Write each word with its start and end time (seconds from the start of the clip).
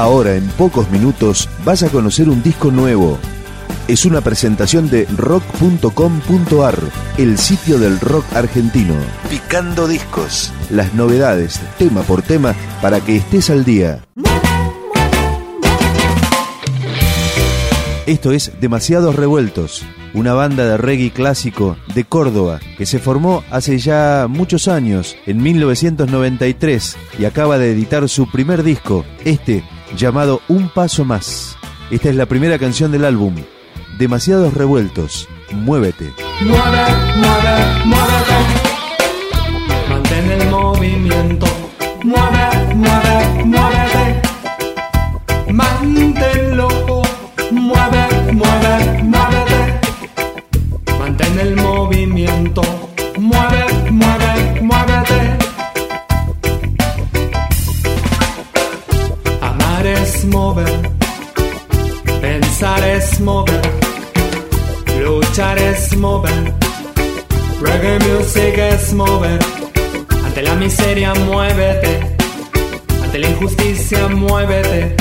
Ahora, 0.00 0.34
en 0.34 0.48
pocos 0.52 0.90
minutos, 0.90 1.46
vas 1.62 1.82
a 1.82 1.90
conocer 1.90 2.30
un 2.30 2.42
disco 2.42 2.70
nuevo. 2.70 3.18
Es 3.86 4.06
una 4.06 4.22
presentación 4.22 4.88
de 4.88 5.04
rock.com.ar, 5.14 6.78
el 7.18 7.36
sitio 7.36 7.78
del 7.78 8.00
rock 8.00 8.24
argentino. 8.34 8.94
Picando 9.28 9.86
discos. 9.86 10.54
Las 10.70 10.94
novedades, 10.94 11.60
tema 11.76 12.00
por 12.00 12.22
tema, 12.22 12.54
para 12.80 13.00
que 13.02 13.16
estés 13.16 13.50
al 13.50 13.66
día. 13.66 14.02
Esto 18.06 18.32
es 18.32 18.52
Demasiados 18.58 19.16
Revueltos, 19.16 19.84
una 20.14 20.32
banda 20.32 20.64
de 20.64 20.78
reggae 20.78 21.10
clásico 21.10 21.76
de 21.94 22.04
Córdoba 22.04 22.58
que 22.78 22.86
se 22.86 23.00
formó 23.00 23.44
hace 23.50 23.76
ya 23.76 24.28
muchos 24.30 24.66
años, 24.66 25.14
en 25.26 25.42
1993, 25.42 26.96
y 27.18 27.26
acaba 27.26 27.58
de 27.58 27.72
editar 27.72 28.08
su 28.08 28.30
primer 28.30 28.62
disco, 28.62 29.04
este 29.26 29.62
llamado 29.96 30.40
Un 30.48 30.68
Paso 30.68 31.04
Más. 31.04 31.56
Esta 31.90 32.08
es 32.08 32.16
la 32.16 32.26
primera 32.26 32.58
canción 32.58 32.92
del 32.92 33.04
álbum, 33.04 33.34
Demasiados 33.98 34.54
Revueltos, 34.54 35.28
Muévete. 35.52 36.12
Mueve, 36.42 36.84
mueve. 37.16 38.10
Mantén 39.88 40.30
el 40.30 40.48
movimiento. 40.48 41.49
Mover. 60.30 60.90
Pensar 62.20 62.82
es 62.84 63.20
mover. 63.20 63.60
Luchar 65.02 65.58
es 65.58 65.96
mover. 65.96 66.54
Reggae 67.60 67.98
music 68.06 68.56
es 68.58 68.92
mover. 68.92 69.38
Ante 70.24 70.42
la 70.42 70.54
miseria 70.54 71.14
muévete. 71.14 72.16
Ante 73.02 73.18
la 73.18 73.28
injusticia 73.28 74.08
muévete. 74.08 74.96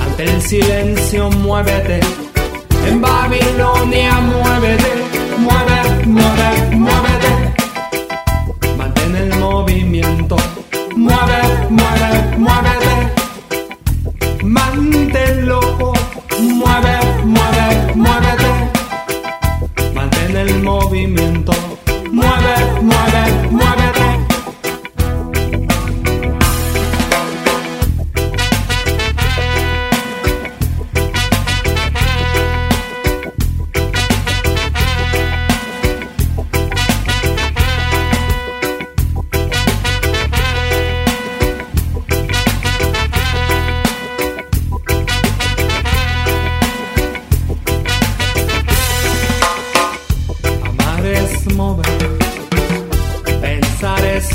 Ante 0.00 0.24
el 0.24 0.42
silencio 0.42 1.30
muévete. 1.30 2.00
En 2.88 3.00
Babilonia 3.00 4.20
muévete. 4.20 4.90
Mueve, 5.38 6.06
mueve, 6.06 6.76
muévete. 6.76 7.32
Mantén 8.76 9.16
el 9.16 9.38
movimiento. 9.38 10.36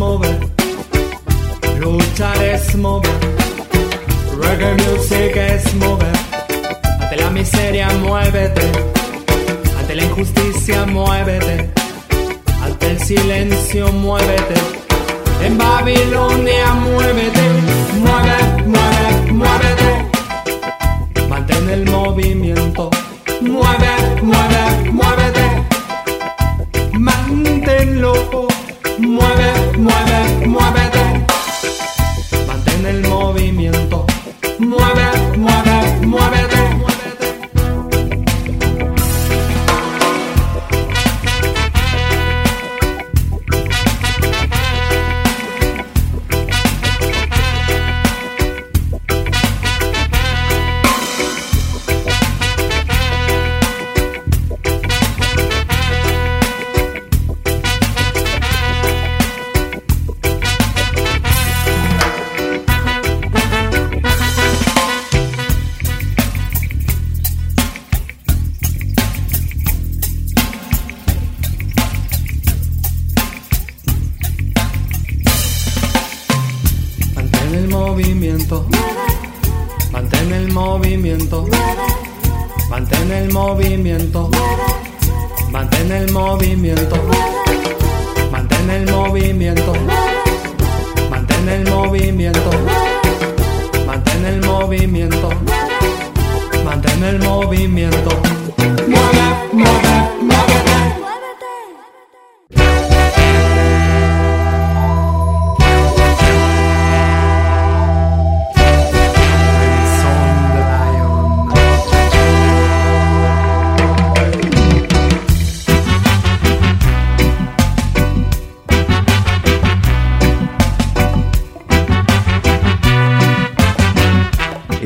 Mover, 0.00 0.38
luchar 1.78 2.42
es 2.42 2.74
mover, 2.74 3.20
reggae 4.40 4.72
music 4.84 5.36
es 5.36 5.74
mover, 5.74 6.16
ante 7.00 7.16
la 7.16 7.28
miseria 7.28 7.86
muévete, 8.04 8.66
ante 9.78 9.94
la 9.94 10.04
injusticia 10.04 10.86
muévete, 10.86 11.70
ante 12.62 12.86
el 12.92 12.98
silencio 12.98 13.92
muévete, 13.92 14.69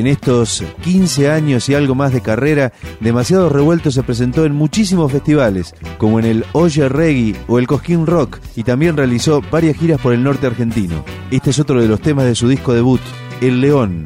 En 0.05 0.11
estos 0.11 0.63
15 0.83 1.31
años 1.31 1.67
y 1.67 1.73
algo 1.73 1.95
más 1.95 2.13
de 2.13 2.21
carrera, 2.21 2.71
Demasiado 2.99 3.49
Revuelto 3.49 3.89
se 3.89 4.03
presentó 4.03 4.45
en 4.45 4.53
muchísimos 4.53 5.11
festivales, 5.11 5.73
como 5.97 6.19
en 6.19 6.25
el 6.25 6.45
Oye 6.51 6.87
Reggae 6.87 7.35
o 7.47 7.57
el 7.57 7.65
Cosquín 7.65 8.05
Rock, 8.05 8.37
y 8.55 8.61
también 8.61 8.97
realizó 8.97 9.41
varias 9.49 9.77
giras 9.77 9.99
por 9.99 10.13
el 10.13 10.21
norte 10.21 10.45
argentino. 10.45 11.03
Este 11.31 11.49
es 11.49 11.57
otro 11.57 11.81
de 11.81 11.87
los 11.87 12.01
temas 12.01 12.25
de 12.25 12.35
su 12.35 12.47
disco 12.47 12.75
debut, 12.75 13.01
El 13.41 13.61
León. 13.61 14.03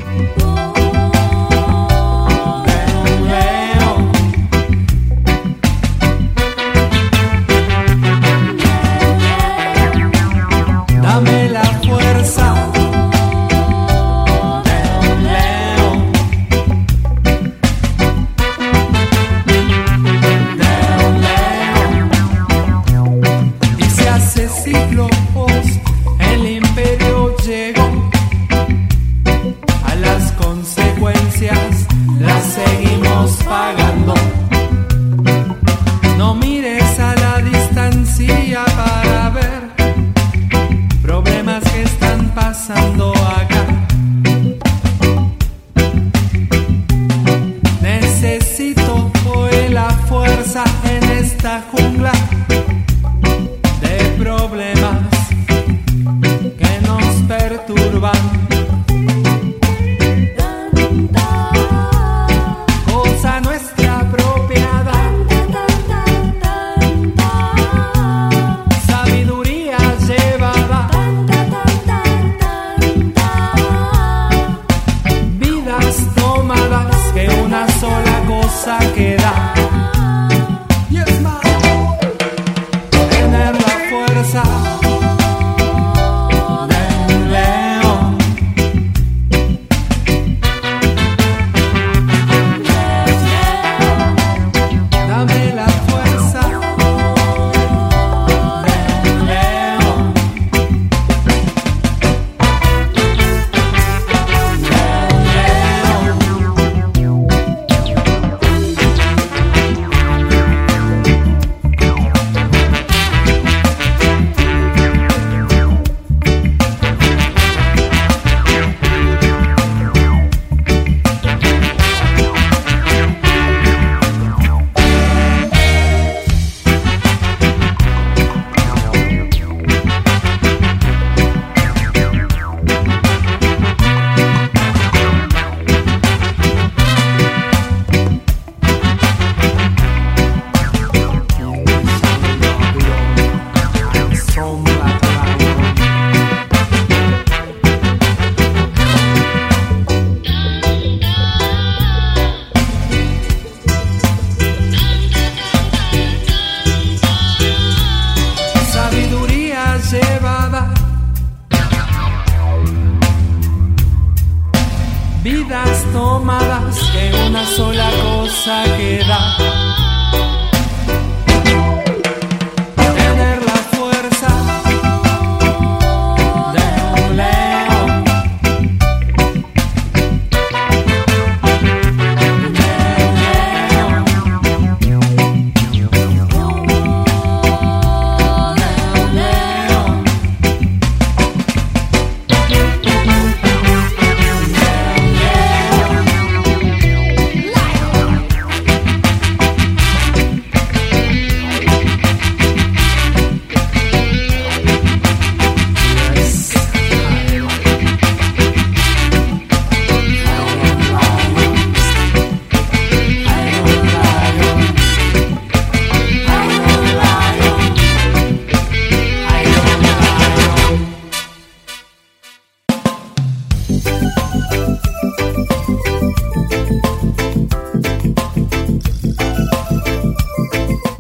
Sola 78.59 78.77
cosa 78.79 78.91
queda. 78.91 79.58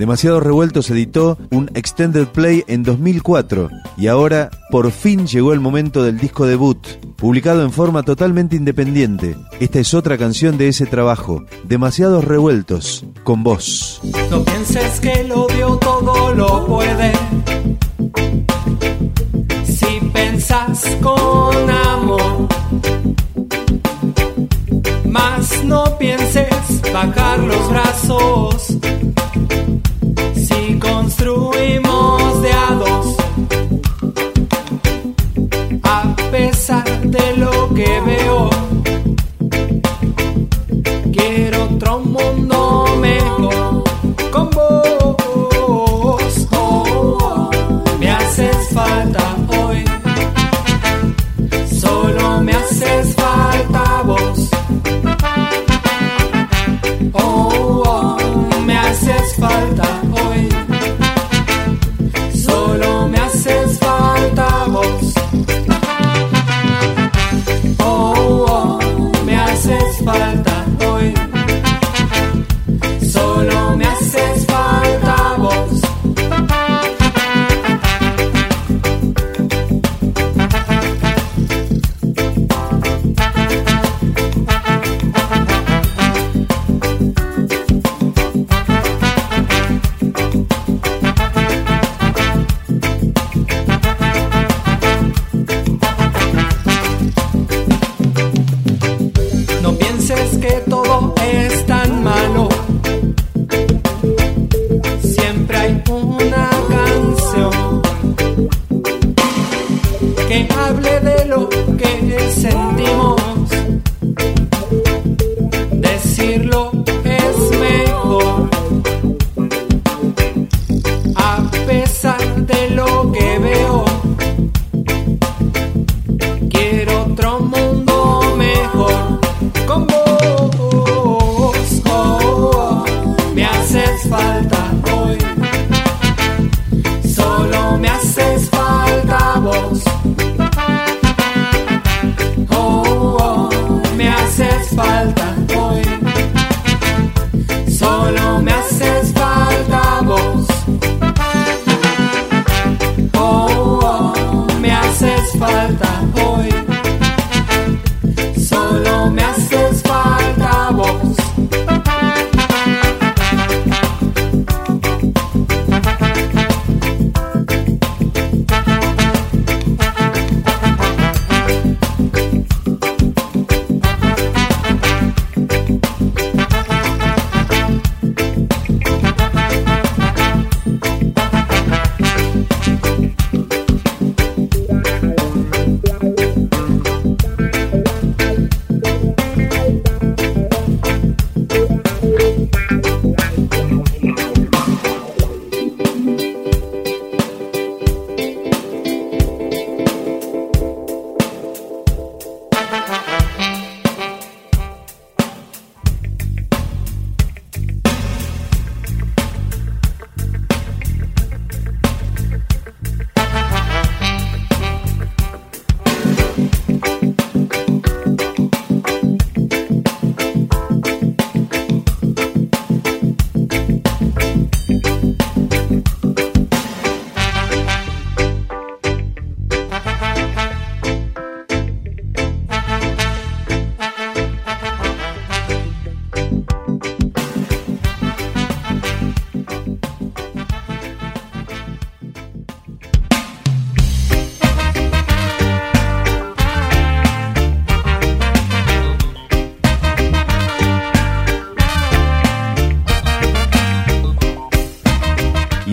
Demasiado 0.09 0.39
Revueltos 0.39 0.89
editó 0.89 1.37
un 1.51 1.69
extended 1.75 2.25
play 2.29 2.63
en 2.65 2.81
2004 2.81 3.69
y 3.95 4.07
ahora 4.07 4.49
por 4.71 4.89
fin 4.89 5.27
llegó 5.27 5.53
el 5.53 5.59
momento 5.59 6.01
del 6.01 6.17
disco 6.17 6.47
debut, 6.47 6.79
publicado 7.15 7.61
en 7.61 7.71
forma 7.71 8.01
totalmente 8.01 8.55
independiente. 8.55 9.35
Esta 9.59 9.77
es 9.77 9.93
otra 9.93 10.17
canción 10.17 10.57
de 10.57 10.69
ese 10.69 10.87
trabajo, 10.87 11.45
Demasiados 11.65 12.23
Revueltos, 12.23 13.05
con 13.23 13.43
voz. 13.43 14.01
No 14.31 14.43
pienses 14.43 14.99
que 14.99 15.13
el 15.13 15.31
odio 15.31 15.77
todo 15.77 16.33
lo 16.33 16.65
puede. 16.65 17.11
Si 19.63 19.99
pensás 20.11 20.87
con 21.03 21.69
amor, 21.69 22.47
más 25.05 25.63
no 25.65 25.83
pienses 25.99 26.81
bajar 26.91 27.37
los 27.41 27.69
brazos. 27.69 28.79
Construimos 31.01 32.41
de 32.41 32.51
a 32.51 32.75
dos, 32.75 33.15
a 35.81 36.15
pesar 36.29 37.01
de 37.03 37.37
lo 37.37 37.73
que 37.73 38.01
veo, 38.01 38.49
quiero 41.13 41.63
otro 41.63 41.99
mundo 41.99 42.58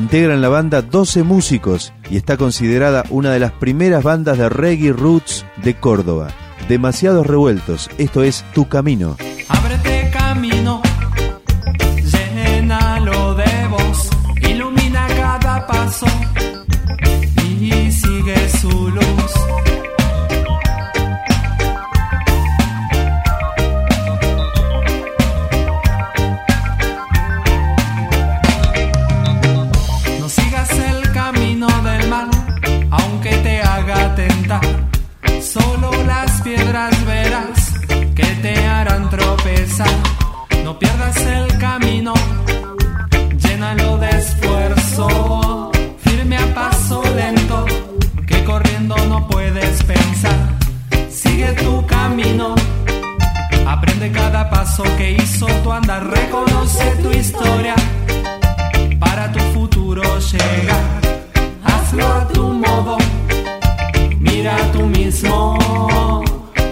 Integran 0.06 0.40
la 0.40 0.48
banda 0.48 0.82
12 0.82 1.24
músicos 1.24 1.92
y 2.08 2.16
está 2.16 2.36
considerada 2.36 3.02
una 3.10 3.32
de 3.32 3.40
las 3.40 3.50
primeras 3.50 4.04
bandas 4.04 4.38
de 4.38 4.48
reggae 4.48 4.92
roots 4.92 5.44
de 5.64 5.74
Córdoba. 5.74 6.28
Demasiados 6.68 7.26
revueltos, 7.26 7.90
esto 7.98 8.22
es 8.22 8.44
Tu 8.54 8.68
Camino. 8.68 9.16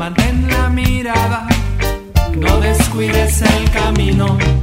mantén 0.04 0.46
la 0.50 0.68
mirada, 0.68 1.46
no 2.36 2.60
descuides 2.60 3.40
el 3.40 3.70
camino. 3.70 4.53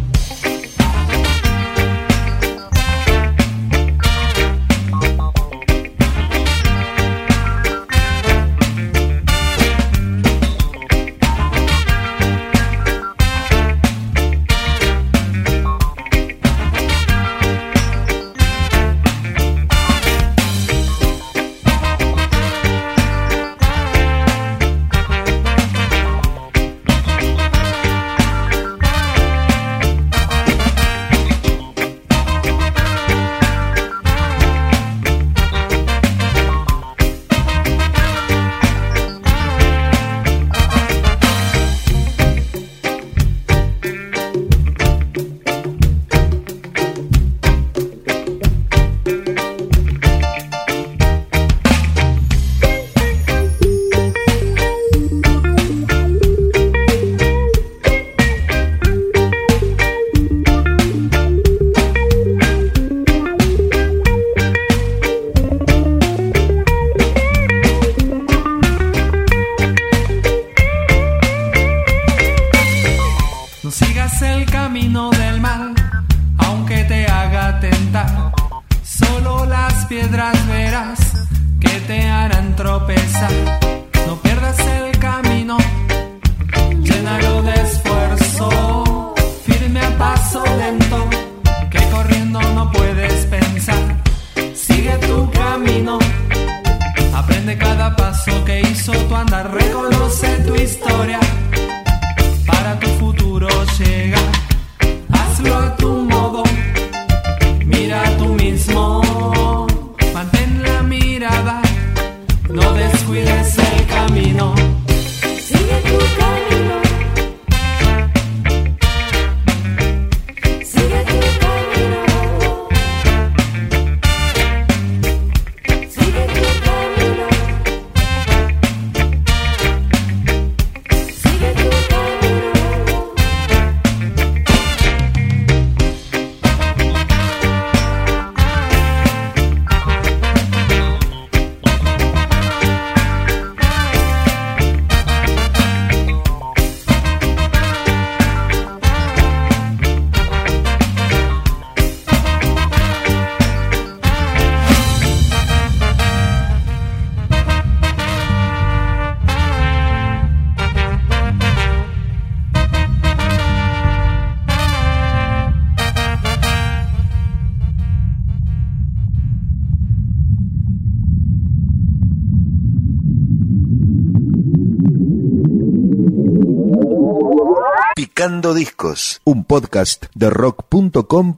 Tocando 178.22 178.54
Discos, 178.54 179.20
un 179.24 179.44
podcast 179.46 180.06
de 180.14 180.30
rock.com. 180.30 181.38